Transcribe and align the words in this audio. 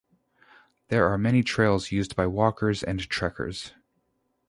There 0.87 1.07
are 1.09 1.17
many 1.19 1.43
trails 1.43 1.91
used 1.91 2.15
by 2.15 2.25
walkers 2.25 2.81
and 2.81 3.07
trekkers. 3.07 3.73